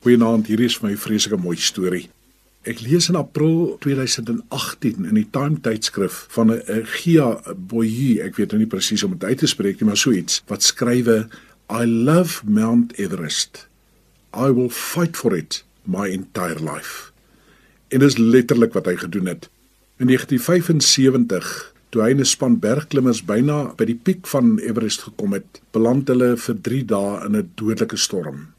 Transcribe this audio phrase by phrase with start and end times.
[0.00, 2.06] Goeienaand, hier is my vreeslike mooi storie.
[2.64, 8.54] Ek lees in April 2018 in die Time tydskrif van 'n Gia Boyi, ek weet
[8.54, 11.28] nou nie presies om dit uit te spreek nie, maar so iets wat skrywe
[11.68, 13.68] I love Mount Everest.
[14.32, 17.12] I will fight for it my entire life.
[17.90, 19.50] En dis letterlik wat hy gedoen het.
[19.98, 25.60] In 1975 Toe hy 'n span bergklimmers byna by die piek van Everest gekom het,
[25.72, 28.54] beland hulle vir 3 dae in 'n dodelike storm.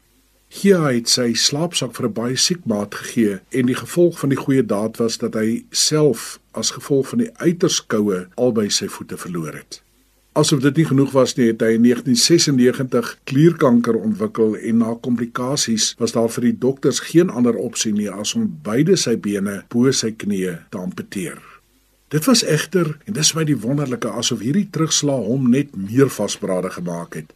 [0.52, 4.38] Hier het sy slaapsak vir 'n baie siek maat gegee en die gevolg van die
[4.38, 9.16] goeie daad was dat hy self as gevolg van die uiters koue albei sy voete
[9.16, 9.80] verloor het.
[10.32, 15.94] Asof dit nie genoeg was nie, het hy in 1996 klierkanker ontwikkel en na komplikasies
[15.98, 19.90] was daar vir die dokters geen ander opsie nie as om beide sy bene bo
[19.90, 21.40] sy knieë te amputeer.
[22.08, 26.70] Dit was egter en dis my die wonderlike asof hierdie terugslag hom net meer vasberade
[26.70, 27.32] gemaak het.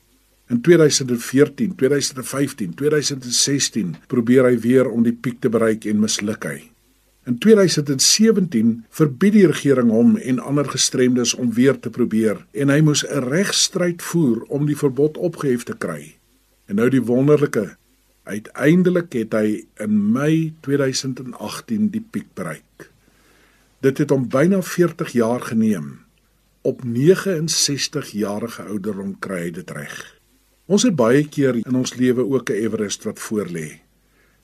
[0.47, 6.59] In 2014, 2015, 2016 probeer hy weer om die piek te bereik en misluk hy.
[7.27, 12.79] In 2017 verbied die regering hom en ander gestremdes om weer te probeer en hy
[12.87, 16.15] moes 'n regstryd voer om die verbod opgehef te kry.
[16.71, 17.75] En nou die wonderlike,
[18.23, 22.91] uiteindelik het hy in Mei 2018 die piek bereik.
[23.83, 26.07] Dit het hom byna 40 jaar geneem.
[26.63, 30.17] Op 69 jarige ouderdom kry hy dit reg.
[30.67, 33.79] Ons het baie keer in ons lewe ook 'n Everest wat voorlê.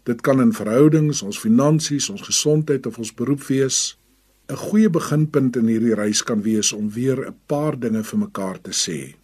[0.05, 3.99] Dit kan in verhoudings, ons finansies, ons gesondheid of ons beroep wees.
[4.49, 8.61] 'n Goeie beginpunt in hierdie reis kan wees om weer 'n paar dinge vir mekaar
[8.61, 9.15] te sê.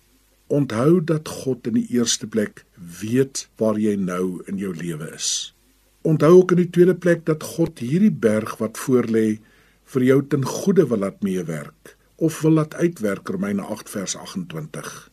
[0.47, 2.65] Onthou dat God in die eerste plek
[3.01, 5.55] weet waar jy nou in jou lewe is.
[6.03, 9.39] Onthou ook in die tweede plek dat God hierdie berg wat voorlê
[9.85, 15.11] vir jou ten goeie wil laat meewerk of wil laat uitwerk Romeine 8 vers 28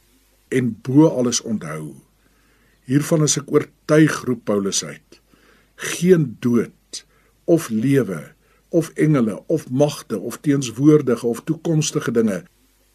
[0.56, 1.94] en bo alles onthou.
[2.88, 5.20] Hiervan is ek oortuig roep Paulus uit.
[5.96, 7.04] Geen dood
[7.50, 8.22] of lewe
[8.76, 12.44] of engele of magte of teenswoordige of toekomstige dinge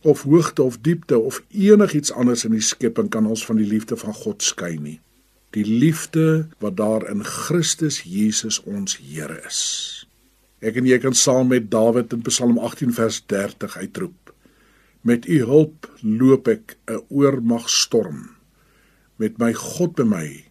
[0.00, 3.96] of hoogte of diepte of enigiets anders in die skepping kan ons van die liefde
[4.00, 4.98] van God skei nie.
[5.56, 9.60] Die liefde wat daar in Christus Jesus ons Here is.
[10.60, 14.29] Ek en jy kan saam met Dawid in Psalm 18 vers 30 uitroep.
[15.00, 18.36] Met u hulp loop ek 'n oormag storm.
[19.16, 20.44] Met my God by my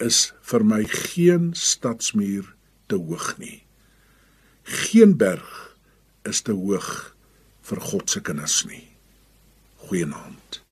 [0.00, 2.54] is vir my geen stadsmuur
[2.86, 3.62] te hoog nie.
[4.62, 5.76] Geen berg
[6.22, 7.16] is te hoog
[7.62, 8.88] vir God se kinders nie.
[9.76, 10.62] Goeienaand.